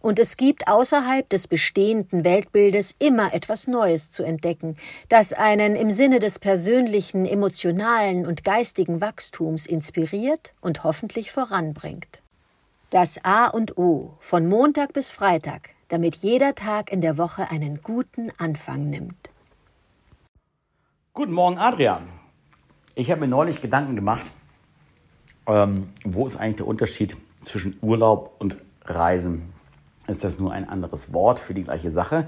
und 0.00 0.18
es 0.18 0.36
gibt 0.36 0.66
außerhalb 0.66 1.28
des 1.28 1.46
bestehenden 1.46 2.24
Weltbildes 2.24 2.94
immer 2.98 3.32
etwas 3.34 3.66
Neues 3.66 4.10
zu 4.10 4.22
entdecken, 4.22 4.76
das 5.08 5.32
einen 5.32 5.76
im 5.76 5.90
Sinne 5.90 6.20
des 6.20 6.38
persönlichen, 6.38 7.26
emotionalen 7.26 8.26
und 8.26 8.44
geistigen 8.44 9.00
Wachstums 9.00 9.66
inspiriert 9.66 10.52
und 10.60 10.84
hoffentlich 10.84 11.32
voranbringt. 11.32 12.22
Das 12.90 13.24
A 13.24 13.46
und 13.46 13.78
O 13.78 14.14
von 14.18 14.48
Montag 14.48 14.92
bis 14.92 15.10
Freitag, 15.10 15.70
damit 15.88 16.16
jeder 16.16 16.54
Tag 16.54 16.90
in 16.90 17.00
der 17.00 17.18
Woche 17.18 17.50
einen 17.50 17.80
guten 17.82 18.32
Anfang 18.38 18.90
nimmt. 18.90 19.30
Guten 21.12 21.32
Morgen, 21.32 21.58
Adrian. 21.58 22.08
Ich 22.94 23.10
habe 23.10 23.20
mir 23.20 23.28
neulich 23.28 23.60
Gedanken 23.60 23.94
gemacht, 23.94 24.24
ähm, 25.46 25.90
wo 26.04 26.26
ist 26.26 26.36
eigentlich 26.36 26.56
der 26.56 26.66
Unterschied 26.66 27.16
zwischen 27.40 27.78
Urlaub 27.80 28.36
und 28.38 28.56
Reisen? 28.84 29.59
Ist 30.10 30.24
das 30.24 30.38
nur 30.38 30.52
ein 30.52 30.68
anderes 30.68 31.12
Wort 31.12 31.38
für 31.38 31.54
die 31.54 31.62
gleiche 31.62 31.88
Sache 31.88 32.26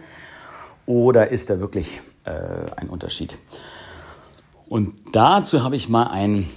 oder 0.86 1.28
ist 1.28 1.50
da 1.50 1.58
wirklich 1.58 2.00
äh, 2.24 2.30
ein 2.76 2.88
Unterschied? 2.88 3.36
Und 4.68 4.94
dazu 5.12 5.64
habe 5.64 5.76
ich 5.76 5.88
mal 5.88 6.04
ein 6.04 6.48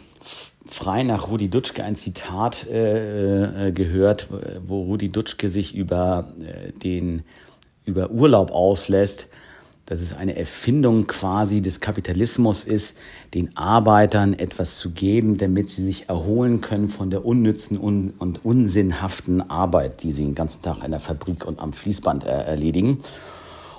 frei 0.68 1.04
nach 1.04 1.28
Rudi 1.28 1.50
Dutschke 1.50 1.84
ein 1.84 1.96
Zitat 1.96 2.68
äh, 2.68 3.68
äh, 3.68 3.72
gehört, 3.72 4.30
wo 4.66 4.84
Rudi 4.84 5.10
Dutschke 5.10 5.50
sich 5.50 5.76
über 5.76 6.32
äh, 6.40 6.72
den 6.72 7.24
über 7.86 8.12
Urlaub 8.12 8.52
auslässt, 8.52 9.28
dass 9.86 10.02
es 10.02 10.14
eine 10.14 10.36
Erfindung 10.36 11.06
quasi 11.06 11.62
des 11.62 11.80
Kapitalismus 11.80 12.64
ist, 12.64 12.98
den 13.34 13.56
Arbeitern 13.56 14.34
etwas 14.34 14.78
zu 14.78 14.92
geben, 14.92 15.38
damit 15.38 15.70
sie 15.70 15.84
sich 15.84 16.10
erholen 16.10 16.62
können 16.62 16.90
von 16.90 17.12
der 17.12 17.26
unnützen 17.26 17.78
und 17.78 18.44
unsinnhaften 18.44 19.48
Arbeit, 19.50 20.02
die 20.02 20.12
sie 20.12 20.24
den 20.24 20.36
ganzen 20.36 20.64
Tag 20.64 20.84
in 20.84 20.92
der 20.92 21.00
Fabrik 21.00 21.46
und 21.46 21.60
am 21.60 21.72
Fließband 21.72 22.24
äh, 22.24 22.30
erledigen. 22.30 23.00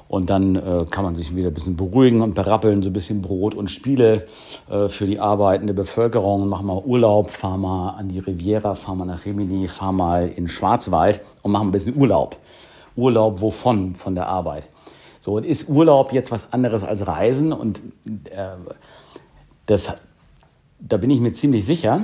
Und 0.08 0.30
dann 0.30 0.54
äh, 0.54 0.84
kann 0.88 1.04
man 1.04 1.16
sich 1.16 1.34
wieder 1.34 1.48
ein 1.48 1.54
bisschen 1.54 1.76
beruhigen 1.76 2.20
und 2.20 2.36
berappeln, 2.36 2.80
so 2.80 2.90
ein 2.90 2.92
bisschen 2.92 3.22
Brot 3.22 3.54
und 3.54 3.72
Spiele 3.72 4.28
äh, 4.70 4.88
für 4.88 5.06
die 5.06 5.18
arbeitende 5.18 5.74
Bevölkerung. 5.74 6.48
Mach 6.48 6.62
mal 6.62 6.80
Urlaub, 6.84 7.30
fahr 7.30 7.58
mal 7.58 7.90
an 7.90 8.08
die 8.08 8.20
Riviera, 8.20 8.76
fahr 8.76 8.94
mal 8.94 9.04
nach 9.04 9.24
Rimini, 9.24 9.66
fahr 9.66 9.92
mal 9.92 10.28
in 10.28 10.46
Schwarzwald 10.46 11.22
und 11.42 11.50
mach 11.50 11.60
ein 11.60 11.72
bisschen 11.72 11.96
Urlaub. 11.96 12.36
Urlaub 12.94 13.40
wovon? 13.40 13.96
Von 13.96 14.14
der 14.14 14.28
Arbeit. 14.28 14.68
So, 15.26 15.32
und 15.32 15.44
ist 15.44 15.68
Urlaub 15.68 16.12
jetzt 16.12 16.30
was 16.30 16.52
anderes 16.52 16.84
als 16.84 17.08
Reisen? 17.08 17.52
Und 17.52 17.82
äh, 18.30 18.50
das, 19.66 19.94
da 20.78 20.98
bin 20.98 21.10
ich 21.10 21.18
mir 21.18 21.32
ziemlich 21.32 21.66
sicher. 21.66 22.02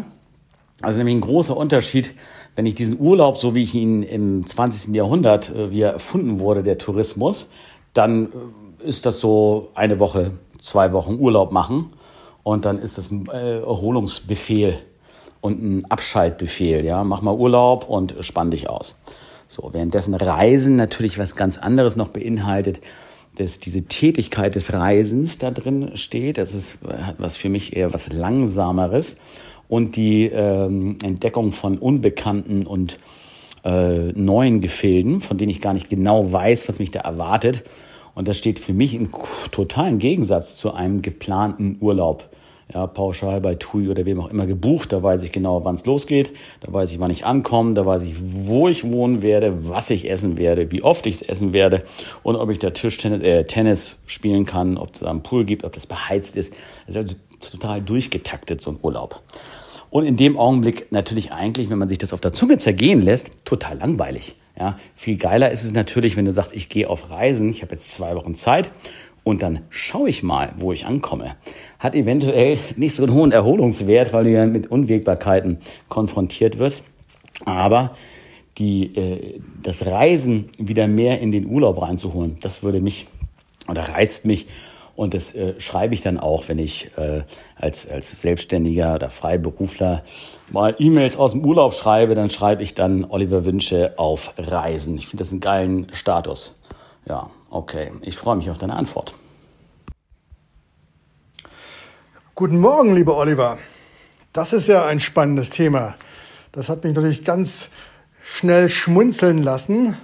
Also 0.81 0.98
nämlich 0.98 1.15
ein 1.15 1.20
großer 1.20 1.56
Unterschied, 1.56 2.15
wenn 2.56 2.67
ich 2.67 2.75
diesen 2.75 2.98
Urlaub, 2.98 3.37
so 3.37 3.55
wie 3.55 3.62
ich 3.62 3.77
ihn 3.77 4.03
im 4.03 4.45
20. 4.45 4.93
Jahrhundert, 4.93 5.50
äh, 5.50 5.70
wie 5.70 5.83
er 5.83 5.93
erfunden 5.93 6.41
wurde, 6.41 6.65
der 6.65 6.78
Tourismus, 6.78 7.50
dann 7.93 8.33
äh, 8.81 8.89
ist 8.89 9.06
das 9.06 9.20
so 9.20 9.69
eine 9.75 10.00
Woche, 10.00 10.33
zwei 10.61 10.93
Wochen 10.93 11.15
Urlaub 11.20 11.53
machen 11.53 11.93
und 12.43 12.65
dann 12.65 12.81
ist 12.81 12.98
das 12.98 13.12
ein 13.12 13.28
äh, 13.28 13.59
Erholungsbefehl 13.59 14.81
und 15.41 15.62
ein 15.62 15.84
Abschaltbefehl. 15.89 16.84
Ja, 16.84 17.05
mach 17.05 17.22
mal 17.22 17.37
Urlaub 17.37 17.88
und 17.88 18.16
spann 18.19 18.50
dich 18.50 18.69
aus. 18.69 18.97
So, 19.47 19.69
währenddessen 19.72 20.15
Reisen 20.15 20.75
natürlich 20.75 21.21
was 21.21 21.37
ganz 21.37 21.56
anderes 21.56 21.94
noch 21.94 22.09
beinhaltet, 22.09 22.81
dass 23.37 23.59
diese 23.59 23.84
Tätigkeit 23.84 24.54
des 24.54 24.72
Reisens 24.72 25.38
da 25.38 25.50
drin 25.50 25.93
steht. 25.94 26.38
Das 26.38 26.54
ist 26.54 26.75
was 27.19 27.37
für 27.37 27.48
mich 27.48 27.76
eher 27.76 27.93
was 27.93 28.12
Langsameres 28.12 29.16
und 29.69 29.97
die 29.97 30.26
ähm, 30.26 30.98
Entdeckung 31.03 31.53
von 31.53 31.78
unbekannten 31.78 32.66
und 32.66 32.98
äh, 33.65 34.12
neuen 34.12 34.60
Gefilden, 34.60 35.20
von 35.20 35.38
denen 35.38 35.50
ich 35.50 35.60
gar 35.60 35.72
nicht 35.72 35.88
genau 35.88 36.32
weiß, 36.32 36.69
was 36.69 36.78
mich 36.78 36.91
da 36.91 37.00
erwartet. 37.00 37.65
Und 38.15 38.28
das 38.28 38.37
steht 38.37 38.59
für 38.59 38.75
mich 38.75 38.94
im 38.94 39.09
totalen 39.50 39.99
Gegensatz 39.99 40.56
zu 40.56 40.75
einem 40.75 41.00
geplanten 41.00 41.78
Urlaub. 41.81 42.28
Ja, 42.75 42.87
pauschal 42.87 43.41
bei 43.43 43.55
TUI 43.55 43.91
oder 43.91 44.06
wem 44.06 44.19
auch 44.21 44.31
immer 44.31 44.47
gebucht. 44.47 44.93
Da 44.93 45.03
weiß 45.03 45.22
ich 45.22 45.33
genau, 45.33 45.62
wann 45.65 45.75
es 45.75 45.84
losgeht. 45.84 46.31
Da 46.60 46.72
weiß 46.72 46.91
ich, 46.91 47.00
wann 47.00 47.10
ich 47.10 47.27
ankomme. 47.27 47.75
Da 47.75 47.84
weiß 47.84 48.03
ich, 48.03 48.15
wo 48.19 48.69
ich 48.69 48.91
wohnen 48.91 49.21
werde, 49.21 49.69
was 49.69 49.91
ich 49.91 50.10
essen 50.10 50.38
werde, 50.38 50.71
wie 50.72 50.82
oft 50.82 51.06
ich 51.06 51.16
es 51.16 51.22
essen 51.22 51.53
werde 51.53 51.84
und 52.22 52.37
ob 52.37 52.50
ich 52.50 52.59
da 52.59 52.71
Tischtennis, 52.71 53.22
äh, 53.22 53.44
Tennis 53.44 53.99
spielen 54.06 54.47
kann, 54.47 54.78
ob 54.78 54.94
es 54.94 55.00
da 55.00 55.11
einen 55.11 55.22
Pool 55.22 55.44
gibt, 55.44 55.65
ob 55.65 55.72
das 55.72 55.87
beheizt 55.87 56.37
ist. 56.37 56.55
Das 56.87 56.94
ist 56.94 56.97
also 56.97 57.15
total 57.41 57.82
durchgetaktet, 57.82 58.61
so 58.62 58.71
ein 58.71 58.78
Urlaub. 58.81 59.21
Und 59.91 60.06
in 60.06 60.16
dem 60.16 60.38
Augenblick 60.38 60.91
natürlich 60.91 61.32
eigentlich, 61.32 61.69
wenn 61.69 61.78
man 61.78 61.88
sich 61.88 61.99
das 61.99 62.15
auf 62.15 62.21
der 62.21 62.32
Zunge 62.32 62.56
zergehen 62.56 63.03
lässt, 63.03 63.44
total 63.44 63.78
langweilig. 63.78 64.37
Ja, 64.59 64.78
viel 64.94 65.16
geiler 65.16 65.50
ist 65.50 65.65
es 65.65 65.72
natürlich, 65.72 66.16
wenn 66.16 66.25
du 66.25 66.32
sagst, 66.32 66.55
ich 66.55 66.69
gehe 66.69 66.88
auf 66.88 67.11
Reisen, 67.11 67.50
ich 67.50 67.62
habe 67.62 67.72
jetzt 67.72 67.91
zwei 67.91 68.15
Wochen 68.15 68.34
Zeit 68.34 68.71
und 69.25 69.43
dann 69.43 69.60
schaue 69.71 70.09
ich 70.09 70.22
mal, 70.22 70.53
wo 70.56 70.72
ich 70.72 70.87
ankomme. 70.87 71.37
Hat 71.78 71.94
eventuell 71.94 72.59
nicht 72.77 72.94
so 72.94 73.05
einen 73.05 73.15
hohen 73.15 73.33
Erholungswert, 73.33 74.12
weil 74.12 74.25
du 74.25 74.31
ja 74.31 74.47
mit 74.47 74.71
Unwägbarkeiten 74.71 75.59
konfrontiert 75.88 76.59
wirst. 76.59 76.83
Aber 77.44 77.97
die, 78.59 78.94
äh, 78.97 79.41
das 79.62 79.87
Reisen 79.87 80.50
wieder 80.59 80.88
mehr 80.88 81.21
in 81.21 81.32
den 81.32 81.47
Urlaub 81.47 81.81
reinzuholen, 81.81 82.37
das 82.41 82.62
würde 82.62 82.81
mich 82.81 83.06
oder 83.69 83.88
reizt 83.88 84.25
mich 84.25 84.47
und 84.94 85.15
das 85.15 85.34
äh, 85.34 85.59
schreibe 85.59 85.94
ich 85.94 86.03
dann 86.03 86.19
auch, 86.19 86.49
wenn 86.49 86.59
ich 86.59 86.91
äh, 86.97 87.22
als, 87.56 87.88
als 87.88 88.21
Selbstständiger 88.21 88.94
oder 88.94 89.09
Freiberufler 89.09 90.05
mal 90.50 90.75
E-Mails 90.78 91.16
aus 91.16 91.32
dem 91.32 91.44
Urlaub 91.44 91.75
schreibe, 91.75 92.15
dann 92.15 92.28
schreibe 92.28 92.62
ich 92.62 92.75
dann 92.75 93.05
Oliver 93.05 93.44
Wünsche 93.44 93.94
auf 93.97 94.34
Reisen. 94.37 94.99
Ich 94.99 95.06
finde 95.06 95.22
das 95.22 95.32
einen 95.32 95.41
geilen 95.41 95.87
Status. 95.93 96.59
Ja, 97.04 97.30
okay. 97.50 97.92
Ich 98.02 98.16
freue 98.16 98.36
mich 98.36 98.48
auf 98.50 98.58
deine 98.58 98.76
Antwort. 98.76 99.14
Guten 102.34 102.58
Morgen, 102.58 102.94
lieber 102.94 103.16
Oliver. 103.16 103.58
Das 104.32 104.52
ist 104.52 104.68
ja 104.68 104.86
ein 104.86 105.00
spannendes 105.00 105.50
Thema. 105.50 105.96
Das 106.52 106.68
hat 106.68 106.84
mich 106.84 106.94
natürlich 106.94 107.24
ganz 107.24 107.70
schnell 108.22 108.68
schmunzeln 108.68 109.42
lassen. 109.42 109.96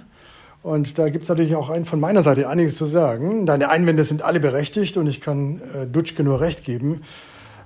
Und 0.61 0.97
da 0.97 1.09
gibt 1.09 1.23
es 1.23 1.29
natürlich 1.29 1.55
auch 1.55 1.73
von 1.85 1.99
meiner 1.99 2.21
Seite 2.21 2.49
einiges 2.49 2.75
zu 2.75 2.85
sagen. 2.85 3.45
Deine 3.45 3.69
Einwände 3.69 4.03
sind 4.03 4.21
alle 4.21 4.41
berechtigt 4.41 4.97
und 4.97 5.07
ich 5.07 5.21
kann 5.21 5.61
äh, 5.73 5.87
Dutschke 5.87 6.21
nur 6.23 6.41
recht 6.41 6.65
geben 6.65 7.01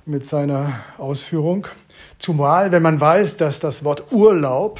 mit 0.05 0.27
seiner 0.27 0.81
Ausführung. 0.99 1.67
Zumal, 2.19 2.71
wenn 2.71 2.83
man 2.83 3.01
weiß, 3.01 3.37
dass 3.37 3.59
das 3.59 3.83
Wort 3.83 4.11
Urlaub 4.11 4.79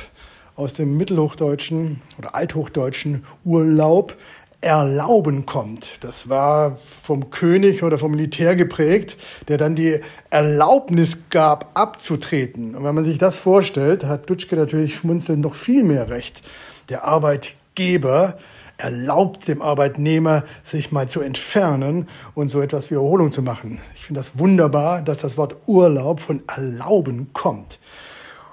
aus 0.55 0.73
dem 0.73 0.95
Mittelhochdeutschen 0.97 2.01
oder 2.17 2.35
Althochdeutschen 2.35 3.25
Urlaub 3.43 4.15
erlauben 4.63 5.46
kommt. 5.46 6.03
Das 6.03 6.29
war 6.29 6.78
vom 7.03 7.29
König 7.29 7.84
oder 7.84 7.97
vom 7.97 8.12
Militär 8.12 8.56
geprägt, 8.56 9.18
der 9.47 9.57
dann 9.57 9.75
die 9.75 10.00
Erlaubnis 10.29 11.29
gab, 11.29 11.78
abzutreten. 11.78 12.75
Und 12.75 12.84
wenn 12.84 12.96
man 12.96 13.03
sich 13.03 13.18
das 13.18 13.38
vorstellt, 13.38 14.06
hat 14.06 14.29
Dutschke 14.29 14.56
natürlich 14.56 14.96
schmunzelnd 14.96 15.41
noch 15.41 15.56
viel 15.56 15.84
mehr 15.84 16.09
recht. 16.09 16.41
Der 16.90 17.06
Arbeit 17.06 17.56
Arbeitgeber 17.74 18.38
erlaubt 18.78 19.47
dem 19.47 19.62
Arbeitnehmer, 19.62 20.44
sich 20.63 20.91
mal 20.91 21.07
zu 21.07 21.22
entfernen 21.22 22.07
und 22.36 22.50
so 22.50 22.62
etwas 22.62 22.92
wie 22.92 22.95
Erholung 22.95 23.31
zu 23.31 23.42
machen. 23.42 23.80
Ich 23.95 24.06
finde 24.06 24.19
das 24.19 24.38
wunderbar, 24.38 25.01
dass 25.01 25.19
das 25.19 25.38
Wort 25.38 25.56
Urlaub 25.68 26.19
von 26.19 26.44
erlauben 26.48 27.30
kommt. 27.33 27.80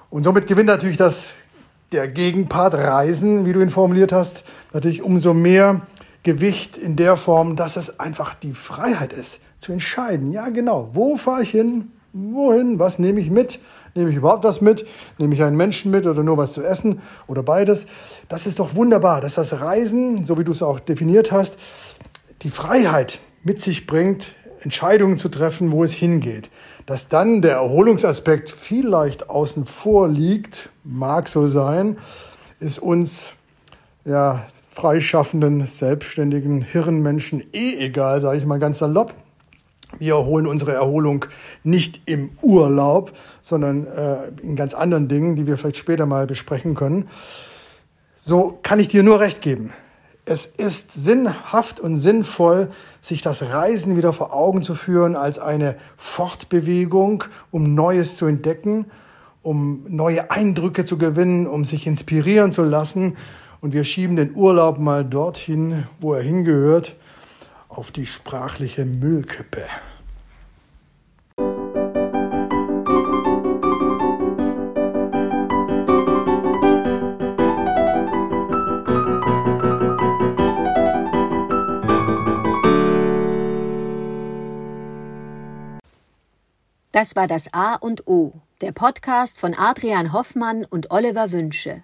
Und 0.09 0.23
somit 0.23 0.47
gewinnt 0.47 0.67
natürlich 0.67 0.97
das, 0.97 1.33
der 1.91 2.07
Gegenpart 2.07 2.73
Reisen, 2.75 3.45
wie 3.45 3.53
du 3.53 3.61
ihn 3.61 3.69
formuliert 3.69 4.11
hast, 4.11 4.43
natürlich 4.73 5.03
umso 5.03 5.33
mehr 5.33 5.81
Gewicht 6.23 6.77
in 6.77 6.95
der 6.95 7.15
Form, 7.15 7.55
dass 7.55 7.77
es 7.77 7.99
einfach 7.99 8.35
die 8.35 8.53
Freiheit 8.53 9.11
ist, 9.11 9.39
zu 9.59 9.71
entscheiden. 9.71 10.31
Ja, 10.31 10.49
genau. 10.49 10.89
Wo 10.93 11.17
fahre 11.17 11.43
ich 11.43 11.51
hin? 11.51 11.91
Wohin? 12.13 12.77
Was 12.77 12.99
nehme 12.99 13.19
ich 13.19 13.31
mit? 13.31 13.59
Nehme 13.95 14.09
ich 14.09 14.15
überhaupt 14.15 14.43
was 14.43 14.61
mit? 14.61 14.85
Nehme 15.17 15.33
ich 15.33 15.43
einen 15.43 15.57
Menschen 15.57 15.91
mit 15.91 16.05
oder 16.05 16.23
nur 16.23 16.37
was 16.37 16.53
zu 16.53 16.61
essen 16.61 17.01
oder 17.27 17.41
beides? 17.41 17.87
Das 18.29 18.45
ist 18.45 18.59
doch 18.59 18.75
wunderbar, 18.75 19.21
dass 19.21 19.35
das 19.35 19.59
Reisen, 19.59 20.23
so 20.23 20.37
wie 20.37 20.43
du 20.43 20.51
es 20.51 20.61
auch 20.61 20.79
definiert 20.79 21.31
hast, 21.31 21.55
die 22.43 22.49
Freiheit 22.49 23.19
mit 23.43 23.61
sich 23.61 23.87
bringt, 23.87 24.33
Entscheidungen 24.61 25.17
zu 25.17 25.29
treffen, 25.29 25.71
wo 25.71 25.83
es 25.83 25.93
hingeht. 25.93 26.51
Dass 26.85 27.07
dann 27.07 27.41
der 27.41 27.53
Erholungsaspekt 27.53 28.49
vielleicht 28.49 29.29
außen 29.29 29.65
vor 29.65 30.07
liegt, 30.07 30.69
mag 30.83 31.27
so 31.27 31.47
sein, 31.47 31.97
ist 32.59 32.79
uns 32.79 33.33
ja 34.05 34.45
freischaffenden, 34.71 35.67
selbstständigen 35.67 36.61
Hirnmenschen 36.61 37.43
eh 37.53 37.77
egal, 37.77 38.21
sage 38.21 38.37
ich 38.37 38.45
mal 38.45 38.59
ganz 38.59 38.79
salopp. 38.79 39.13
Wir 39.99 40.15
holen 40.15 40.47
unsere 40.47 40.73
Erholung 40.73 41.25
nicht 41.63 42.01
im 42.05 42.31
Urlaub, 42.41 43.11
sondern 43.41 43.85
äh, 43.85 44.29
in 44.41 44.55
ganz 44.55 44.73
anderen 44.73 45.09
Dingen, 45.09 45.35
die 45.35 45.45
wir 45.47 45.57
vielleicht 45.57 45.77
später 45.77 46.05
mal 46.05 46.25
besprechen 46.25 46.75
können. 46.75 47.09
So 48.21 48.57
kann 48.63 48.79
ich 48.79 48.87
dir 48.87 49.03
nur 49.03 49.19
recht 49.19 49.41
geben. 49.41 49.71
Es 50.23 50.45
ist 50.45 50.93
sinnhaft 50.93 51.79
und 51.79 51.97
sinnvoll, 51.97 52.69
sich 53.01 53.21
das 53.21 53.41
Reisen 53.41 53.97
wieder 53.97 54.13
vor 54.13 54.33
Augen 54.33 54.63
zu 54.63 54.75
führen 54.75 55.15
als 55.15 55.39
eine 55.39 55.75
Fortbewegung, 55.97 57.25
um 57.49 57.73
Neues 57.73 58.15
zu 58.15 58.27
entdecken, 58.27 58.85
um 59.41 59.83
neue 59.89 60.31
Eindrücke 60.31 60.85
zu 60.85 60.97
gewinnen, 60.97 61.47
um 61.47 61.65
sich 61.65 61.87
inspirieren 61.87 62.51
zu 62.51 62.63
lassen. 62.63 63.17
Und 63.61 63.73
wir 63.73 63.83
schieben 63.83 64.15
den 64.15 64.35
Urlaub 64.35 64.79
mal 64.79 65.05
dorthin, 65.05 65.87
wo 65.99 66.13
er 66.13 66.23
hingehört, 66.23 66.95
auf 67.69 67.91
die 67.91 68.07
sprachliche 68.07 68.85
Müllkippe. 68.85 69.63
Das 86.91 87.15
war 87.15 87.27
das 87.27 87.53
A 87.53 87.75
und 87.75 88.05
O, 88.07 88.33
der 88.59 88.73
Podcast 88.73 89.39
von 89.39 89.53
Adrian 89.53 90.11
Hoffmann 90.11 90.65
und 90.65 90.91
Oliver 90.91 91.31
Wünsche. 91.31 91.83